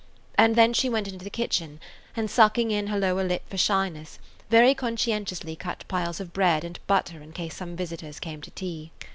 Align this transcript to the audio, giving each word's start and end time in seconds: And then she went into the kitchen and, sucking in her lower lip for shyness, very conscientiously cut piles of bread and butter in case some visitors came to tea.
And 0.33 0.55
then 0.55 0.73
she 0.73 0.89
went 0.89 1.07
into 1.07 1.23
the 1.23 1.29
kitchen 1.29 1.79
and, 2.15 2.27
sucking 2.27 2.71
in 2.71 2.87
her 2.87 2.97
lower 2.97 3.23
lip 3.23 3.43
for 3.47 3.55
shyness, 3.59 4.17
very 4.49 4.73
conscientiously 4.73 5.55
cut 5.55 5.87
piles 5.87 6.19
of 6.19 6.33
bread 6.33 6.63
and 6.63 6.79
butter 6.87 7.21
in 7.21 7.33
case 7.33 7.57
some 7.57 7.75
visitors 7.75 8.19
came 8.19 8.41
to 8.41 8.49
tea. 8.49 8.91